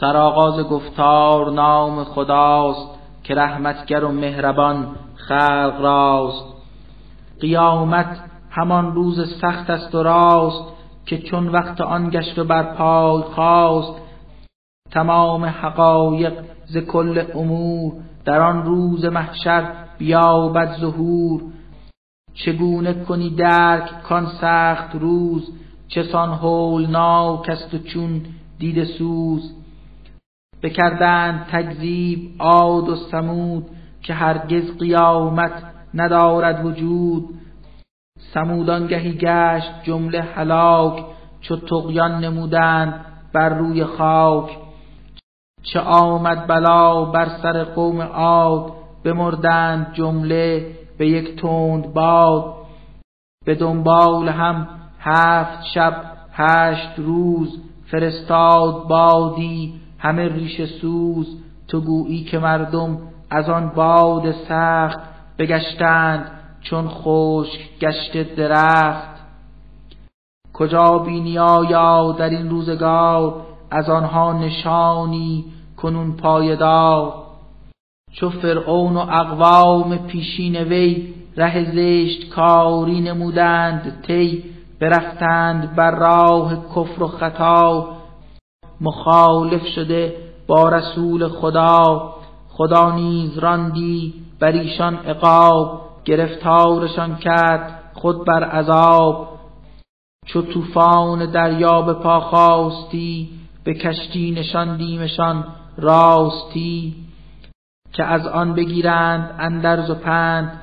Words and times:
سرآغاز 0.00 0.60
گفتار 0.60 1.50
نام 1.50 2.04
خداست 2.04 2.88
که 3.22 3.34
رحمتگر 3.34 4.04
و 4.04 4.12
مهربان 4.12 4.86
خلق 5.14 5.80
راست. 5.80 6.44
قیامت 7.40 8.20
همان 8.50 8.94
روز 8.94 9.38
سخت 9.40 9.70
است 9.70 9.94
و 9.94 10.02
راست 10.02 10.64
که 11.06 11.18
چون 11.18 11.48
وقت 11.48 11.80
آن 11.80 12.10
گشت 12.10 12.38
و 12.38 12.44
بر 12.44 12.62
پای 12.62 13.22
خواست 13.22 14.00
تمام 14.90 15.44
حقایق 15.44 16.32
ز 16.66 16.76
کل 16.78 17.24
امور 17.34 17.92
در 18.24 18.40
آن 18.40 18.62
روز 18.62 19.04
محشر 19.04 19.72
بیابد 19.98 20.76
ظهور. 20.80 21.42
چگونه 22.34 22.94
کنی 22.94 23.30
درک 23.30 24.02
کان 24.02 24.26
سخت 24.26 24.94
روز؟ 24.94 25.52
چسان 25.88 26.28
هولناک 26.28 27.48
است 27.48 27.74
و 27.74 27.78
چون 27.78 28.22
دید 28.58 28.84
سوز؟ 28.84 29.59
بکردند 30.62 31.46
تکذیب 31.46 32.30
عاد 32.38 32.88
و 32.88 32.96
سمود 32.96 33.66
که 34.02 34.14
هرگز 34.14 34.78
قیامت 34.78 35.52
ندارد 35.94 36.64
وجود. 36.64 37.28
سمودان 38.34 38.86
گهی 38.86 39.12
گشت 39.12 39.82
جمله 39.82 40.22
هلاک 40.22 41.04
چو 41.40 41.56
تقیان 41.56 42.24
نمودند 42.24 43.04
بر 43.32 43.48
روی 43.48 43.84
خاک. 43.84 44.58
چه 45.62 45.80
آمد 45.80 46.46
بلا 46.46 47.04
بر 47.04 47.28
سر 47.42 47.64
قوم 47.64 48.00
عاد 48.00 48.72
بمردند 49.04 49.92
جمله 49.92 50.76
به 50.98 51.08
یک 51.08 51.40
تند 51.40 51.92
باد. 51.92 52.54
به 53.46 53.54
دنبال 53.54 54.28
هم 54.28 54.68
هفت 55.00 55.64
شب 55.74 55.94
هشت 56.32 56.98
روز 56.98 57.62
فرستاد 57.90 58.88
بادی 58.88 59.80
همه 60.00 60.28
ریش 60.28 60.62
سوز 60.80 61.36
تو 61.68 61.80
گویی 61.80 62.24
که 62.24 62.38
مردم 62.38 62.98
از 63.30 63.48
آن 63.48 63.68
باد 63.68 64.32
سخت 64.32 64.98
بگشتند 65.38 66.30
چون 66.60 66.88
خشک 66.88 67.78
گشت 67.80 68.34
درخت. 68.34 69.20
کجا 70.52 70.98
بینی 70.98 71.38
آیا 71.38 72.12
در 72.12 72.28
این 72.30 72.50
روزگار 72.50 73.46
از 73.70 73.90
آنها 73.90 74.32
نشانی 74.32 75.44
کنون 75.76 76.16
پایدار؟ 76.16 77.14
چو 78.12 78.30
فرعون 78.30 78.96
و 78.96 78.98
اقوام 78.98 79.96
پیشین 79.96 80.56
وی 80.56 81.14
ره 81.36 81.64
زشت 81.64 82.30
کاری 82.30 83.00
نمودند 83.00 84.02
تی 84.06 84.44
برفتند 84.80 85.74
بر 85.74 85.90
راه 85.90 86.56
کفر 86.76 87.02
و 87.02 87.06
خطا. 87.06 87.99
مخالف 88.80 89.66
شده 89.66 90.16
با 90.46 90.68
رسول 90.68 91.28
خدا. 91.28 92.14
خدا 92.48 92.94
نیز 92.94 93.38
راندی 93.38 94.14
بر 94.40 94.52
ایشان 94.52 94.96
عقاب 94.96 95.80
گرفتارشان 96.04 97.16
کرد 97.16 97.82
خود 97.94 98.24
بر 98.24 98.44
عذاب. 98.44 99.28
چو 100.26 100.42
طوفان 100.42 101.30
دریا 101.30 101.82
به 101.82 101.94
پا 101.94 102.20
خواستی 102.20 103.28
به 103.64 103.74
کشتی 103.74 104.30
نشاندیمشان 104.30 105.44
راستی. 105.76 106.94
که 107.92 108.04
از 108.04 108.26
آن 108.26 108.54
بگیرند 108.54 109.36
اندرز 109.38 109.90
و 109.90 109.94
پند 109.94 110.60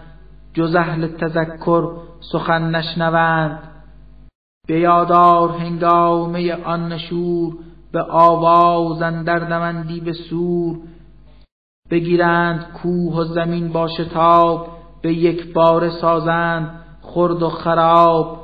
جز 0.53 0.75
اهل 0.75 1.07
تذکر 1.07 1.91
سخن 2.31 2.75
نشنوند. 2.75 3.59
به 4.67 4.79
یادار 4.79 5.49
هنگامه 5.49 6.63
آن 6.63 6.93
نشور 6.93 7.53
به 7.91 8.03
آواز 8.09 9.01
اندر 9.01 9.47
نمندی 9.47 9.99
به 9.99 10.13
سور 10.13 10.77
بگیرند 11.89 12.65
کوه 12.73 13.15
و 13.15 13.23
زمین 13.23 13.71
با 13.71 13.87
شتاب 13.87 14.67
به 15.01 15.13
یک 15.13 15.53
بار 15.53 15.89
سازند 15.89 16.79
خرد 17.01 17.43
و 17.43 17.49
خراب. 17.49 18.37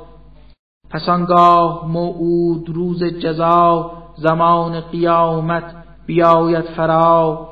پس 0.90 1.08
آنگاه 1.08 1.88
موعود 1.88 2.68
روز 2.68 3.04
جزا 3.04 3.92
زمان 4.16 4.80
قیامت 4.80 5.74
بیاید 6.06 6.64
فرا. 6.64 7.48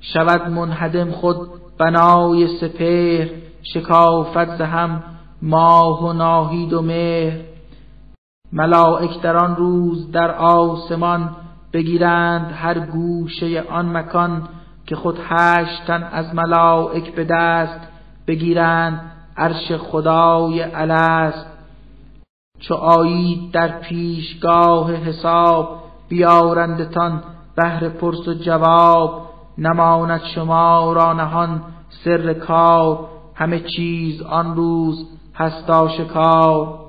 شود 0.00 0.50
منهدم 0.50 1.10
خود 1.10 1.36
بنای 1.78 2.58
سپهر 2.60 3.28
شکافت 3.62 4.60
هم 4.60 5.02
ماه 5.42 6.04
و 6.04 6.12
ناهید 6.12 6.72
و 6.72 6.82
مهر. 6.82 7.55
ملائک 8.52 9.20
در 9.22 9.36
آن 9.36 9.56
روز 9.56 10.12
در 10.12 10.30
آسمان 10.34 11.36
بگیرند 11.72 12.52
هر 12.52 12.78
گوشه 12.78 13.64
آن 13.70 13.96
مکان 13.96 14.48
که 14.86 14.96
خود 14.96 15.18
هشتن 15.28 16.02
از 16.02 16.34
ملائک 16.34 17.14
به 17.14 17.24
دست 17.24 17.80
بگیرند 18.26 19.12
عرش 19.36 19.72
خدای 19.72 20.62
الست. 20.62 21.46
چو 22.60 22.74
آیید 22.74 23.52
در 23.52 23.68
پیشگاه 23.68 24.92
حساب 24.92 25.82
بیارندتان 26.08 27.22
بهر 27.56 27.88
پرس 27.88 28.28
و 28.28 28.34
جواب 28.34 29.22
نماند 29.58 30.20
شما 30.34 30.92
را 30.92 31.12
نهان 31.12 31.62
سر 32.04 32.32
کار 32.32 33.08
همه 33.34 33.60
چیز 33.60 34.22
آن 34.22 34.56
روز 34.56 35.06
هست 35.34 35.70
آشکار. 35.70 36.85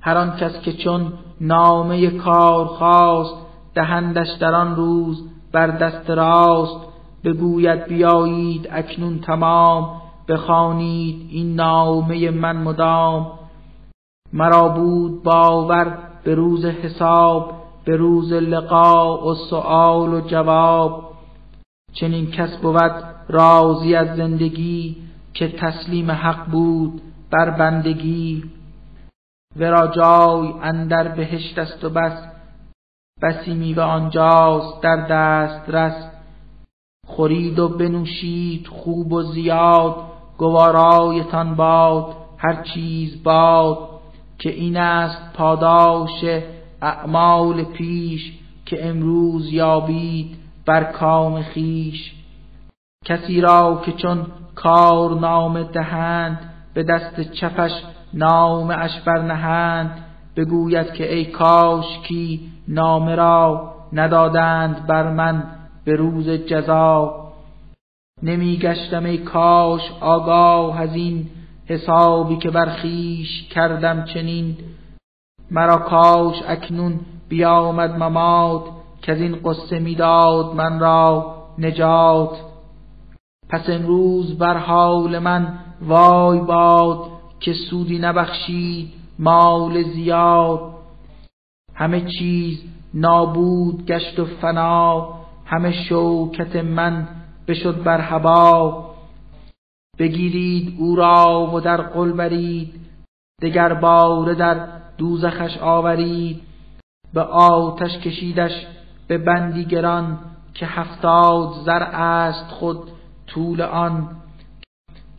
هر 0.00 0.18
آن 0.18 0.36
کس 0.36 0.60
که 0.60 0.72
چون 0.72 1.12
نامه 1.40 2.10
کار 2.10 2.66
خواست 2.66 3.34
دهندش 3.74 4.28
در 4.40 4.54
آن 4.54 4.76
روز 4.76 5.28
بر 5.52 5.66
دست 5.66 6.10
راست 6.10 6.76
بگوید 7.24 7.84
بیایید 7.84 8.68
اکنون 8.70 9.18
تمام 9.18 10.00
بخوانید 10.28 11.28
این 11.30 11.54
نامه 11.54 12.30
من 12.30 12.56
مدام. 12.56 13.26
مرا 14.32 14.68
بود 14.68 15.22
باور 15.22 15.98
به 16.24 16.34
روز 16.34 16.64
حساب 16.64 17.52
به 17.84 17.96
روز 17.96 18.32
لقا 18.32 19.28
و 19.28 19.34
سؤال 19.34 20.14
و 20.14 20.20
جواب. 20.20 21.10
چنین 21.92 22.30
کس 22.30 22.56
بود 22.56 23.04
راضی 23.28 23.94
از 23.94 24.16
زندگی 24.16 24.96
که 25.34 25.48
تسلیم 25.48 26.10
حق 26.10 26.50
بود 26.50 27.00
بر 27.30 27.50
بندگی. 27.50 28.44
ورا 29.56 29.86
جای 29.86 30.52
اندر 30.62 31.08
بهشت 31.08 31.58
است 31.58 31.84
و 31.84 31.90
بس. 31.90 32.24
بسی 33.22 33.54
میوه 33.54 33.82
آنجاست 33.82 34.82
در 34.82 35.06
دست 35.10 35.70
رس. 35.70 36.10
خورید 37.06 37.58
و 37.58 37.68
بنوشید 37.68 38.66
خوب 38.66 39.12
و 39.12 39.22
زیاد. 39.22 39.96
گوارایتان 40.38 41.54
باد 41.54 42.16
هر 42.38 42.62
چیز 42.62 43.22
باد. 43.22 43.88
که 44.38 44.50
این 44.50 44.76
است 44.76 45.32
پاداش 45.34 46.24
اعمال 46.82 47.64
پیش 47.64 48.38
که 48.66 48.88
امروز 48.88 49.52
یابید 49.52 50.36
بر 50.66 50.84
کام 50.84 51.42
خیش 51.42 52.14
کسی 53.04 53.40
را 53.40 53.82
که 53.84 53.92
چون 53.92 54.26
کار 54.54 55.20
نام 55.20 55.62
دهند 55.62 56.50
به 56.74 56.82
دست 56.82 57.20
چپش 57.20 57.72
نام 58.14 58.70
اش 58.70 59.00
برنهند 59.00 60.04
بگوید 60.36 60.92
که 60.92 61.14
ای 61.14 61.24
کاش 61.24 61.98
کی 62.08 62.40
نامه 62.68 63.14
را 63.14 63.74
ندادند 63.92 64.86
بر 64.86 65.10
من 65.10 65.42
به 65.84 65.96
روز 65.96 66.28
جزا. 66.28 67.14
نمی 68.22 68.58
گشتم 68.58 69.04
ای 69.04 69.18
کاش 69.18 69.80
آگاه 70.00 70.80
از 70.80 70.94
این 70.94 71.30
حسابی 71.66 72.36
که 72.36 72.50
بر 72.50 72.68
خیش 72.68 73.48
کردم 73.48 74.04
چنین. 74.04 74.56
مرا 75.50 75.76
کاش 75.76 76.42
اکنون 76.48 77.00
بیامد 77.28 77.90
ممات 78.02 78.62
که 79.02 79.12
از 79.12 79.20
این 79.20 79.36
قصه 79.44 79.78
می‌داد 79.78 80.54
من 80.54 80.80
را 80.80 81.34
نجات. 81.58 82.36
پس 83.48 83.68
امروز 83.68 84.38
بر 84.38 84.56
حال 84.56 85.18
من 85.18 85.58
وای 85.82 86.40
باد 86.40 87.19
که 87.40 87.52
سودی 87.52 87.98
نبخشید 87.98 88.92
مال 89.18 89.82
زیاد. 89.82 90.74
همه 91.74 92.00
چیز 92.18 92.58
نابود 92.94 93.86
گشت 93.86 94.18
و 94.18 94.24
فنا 94.24 95.08
همه 95.46 95.72
شوکت 95.72 96.56
من 96.56 97.08
بشد 97.48 97.82
بر 97.82 98.00
هوا. 98.00 98.90
بگیرید 99.98 100.76
او 100.78 100.96
را 100.96 101.50
و 101.54 101.60
در 101.60 101.76
قل 101.76 102.12
برید 102.12 102.74
دگر 103.42 103.74
باره 103.74 104.34
در 104.34 104.66
دوزخش 104.98 105.58
آورید. 105.58 106.42
به 107.14 107.20
آتش 107.22 107.98
کشیدش 107.98 108.66
به 109.08 109.18
بندی 109.18 109.64
گران 109.64 110.18
که 110.54 110.66
هفتاد 110.66 111.52
زر 111.64 111.82
است 111.92 112.50
خود 112.50 112.78
طول 113.26 113.62
آن. 113.62 114.08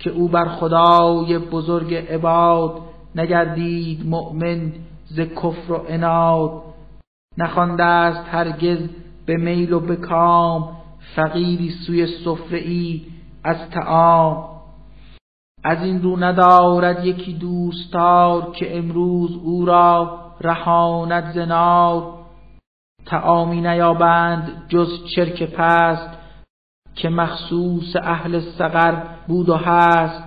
که 0.01 0.09
او 0.09 0.27
بر 0.27 0.45
خدای 0.45 1.37
بزرگ 1.37 1.93
عباد 1.95 2.81
نگردید 3.15 4.09
مؤمن 4.09 4.71
ز 5.05 5.19
کفر 5.19 5.71
و 5.71 5.85
اناد 5.87 6.51
نخوانده 7.37 7.83
است 7.83 8.29
هرگز 8.29 8.79
به 9.25 9.37
میل 9.37 9.73
و 9.73 9.79
به 9.79 9.95
کام 9.95 10.69
فقیری 11.15 11.69
سوی 11.69 12.07
سفره 12.07 12.59
ای 12.59 13.01
از 13.43 13.69
تعام 13.69 14.51
از 15.63 15.83
این 15.83 16.01
رو 16.01 16.23
ندارد 16.23 17.05
یکی 17.05 17.33
دوستار 17.33 18.51
که 18.51 18.77
امروز 18.77 19.31
او 19.43 19.65
را 19.65 20.19
رهاند 20.41 21.33
زنار 21.33 22.13
تعامی 23.05 23.61
نیابند 23.61 24.65
جز 24.69 24.87
چرک 25.15 25.43
پست 25.43 26.20
که 26.95 27.09
مخصوص 27.09 27.95
اهل 27.95 28.39
سقر 28.39 29.03
بود 29.27 29.49
و 29.49 29.55
هست. 29.55 30.23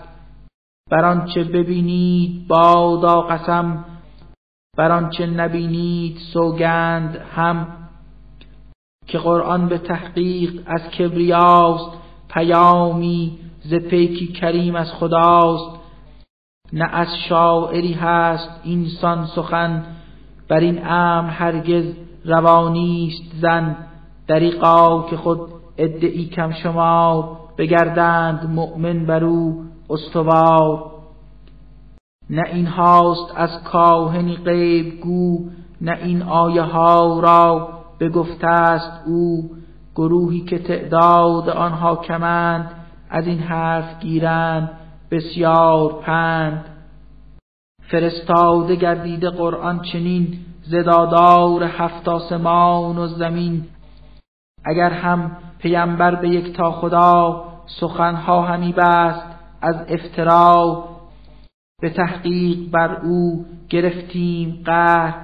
بر 0.90 1.04
آنچه 1.04 1.44
ببینید 1.44 2.48
بادا 2.48 3.20
قسم 3.20 3.84
بر 4.76 4.92
آنچه 4.92 5.26
نبینید 5.26 6.16
سوگند 6.32 7.16
هم. 7.36 7.66
که 9.06 9.18
قرآن 9.18 9.68
به 9.68 9.78
تحقیق 9.78 10.62
از 10.66 10.82
کبریاست 10.90 11.90
پیامی 12.28 13.38
ز 13.64 13.74
پیکی 13.74 14.26
کریم 14.26 14.76
از 14.76 14.92
خداست. 14.92 15.80
نه 16.72 16.84
از 16.84 17.08
شاعری 17.28 17.92
هست 17.92 18.60
اینسان 18.64 19.26
سخن 19.26 19.84
بر 20.48 20.60
این 20.60 20.86
امر 20.86 21.30
هرگز 21.30 21.84
روانیست 22.24 23.32
زن. 23.40 23.76
دریقا 24.26 25.02
که 25.10 25.16
خود 25.16 25.63
ادعی 25.78 26.26
کم 26.26 26.52
شمار 26.52 27.38
بگردند 27.58 28.50
مؤمن 28.50 29.06
بر 29.06 29.24
او 29.24 29.64
استوار. 29.90 30.90
نه 32.30 32.42
این 32.52 32.66
هاست 32.66 33.32
از 33.36 33.50
کاهنی 33.64 34.36
غیب 34.36 35.00
گو 35.00 35.48
نه 35.80 35.98
این 36.02 36.22
آیه 36.22 36.62
ها 36.62 37.20
را 37.20 37.68
بگفته 38.00 38.46
است 38.46 39.02
او. 39.06 39.50
گروهی 39.94 40.40
که 40.40 40.58
تعداد 40.58 41.48
آنها 41.48 41.96
کمند 41.96 42.70
از 43.10 43.26
این 43.26 43.38
حرف 43.38 44.00
گیرند 44.00 44.70
بسیار 45.10 45.92
پند. 45.92 46.64
فرستاده 47.90 48.76
گردیده 48.76 49.30
قرآن 49.30 49.82
چنین 49.92 50.38
زدادار 50.62 51.62
هفت 51.62 52.08
آسمان 52.08 52.98
و 52.98 53.06
زمین. 53.06 53.64
اگر 54.64 54.90
هم 54.90 55.36
پیمبر 55.64 56.14
به 56.14 56.28
یک 56.28 56.56
تا 56.56 56.72
خدا 56.72 57.44
سخنها 57.66 58.42
همی 58.42 58.72
بست 58.72 59.26
از 59.62 59.76
افترا 59.88 60.84
به 61.82 61.90
تحقیق 61.90 62.70
بر 62.70 62.96
او 62.96 63.44
گرفتیم 63.68 64.62
قهر 64.64 65.14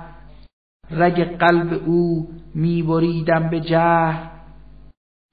رگ 0.90 1.38
قلب 1.38 1.82
او 1.86 2.28
میبریدم 2.54 3.50
به 3.50 3.60
جهر. 3.60 4.30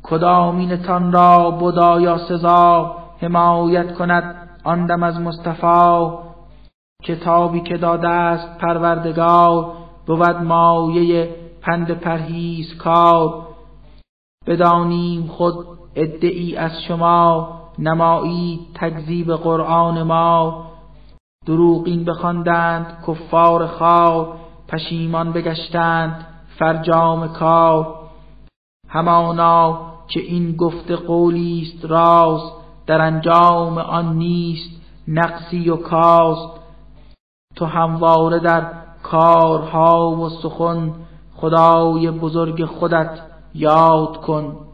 کدامینتان 0.03 1.11
را 1.11 1.51
بدا 1.51 2.17
سزا 2.17 2.97
حمایت 3.21 3.93
کند 3.93 4.49
آن 4.63 4.85
دم 4.85 5.03
از 5.03 5.19
مصطفی. 5.19 6.17
کتابی 7.03 7.61
که 7.61 7.77
داده 7.77 8.09
است 8.09 8.57
پروردگار 8.57 9.73
بود 10.07 10.41
مایه 10.43 11.35
پند 11.61 11.91
پرهیز 11.91 12.77
کار 12.77 13.46
بدانیم 14.47 15.27
خود 15.27 15.55
ادعی 15.95 16.55
از 16.55 16.71
شما 16.87 17.49
نمایی 17.79 18.59
تکذیب 18.75 19.31
قرآن 19.31 20.03
ما. 20.03 20.67
دروغین 21.45 22.05
بخواندند 22.05 23.03
کفار 23.07 23.67
خار 23.67 24.37
پشیمان 24.67 25.31
بگشتند 25.31 26.27
فرجام 26.59 27.27
کار 27.27 27.95
همانا 28.89 29.79
که 30.07 30.19
این 30.19 30.55
گفته 30.55 30.95
قولی 30.95 31.73
است 31.73 31.85
راست 31.85 32.53
در 32.87 33.01
انجام 33.01 33.77
آن 33.77 34.15
نیست 34.15 34.81
نقصی 35.07 35.69
و 35.69 35.75
کاست. 35.75 36.59
تو 37.55 37.65
همواره 37.65 38.39
در 38.39 38.71
کارها 39.03 40.11
و 40.11 40.29
سخن 40.29 40.93
خدای 41.35 42.11
بزرگ 42.11 42.65
خودت 42.65 43.09
یاد 43.55 44.21
کن 44.25 44.66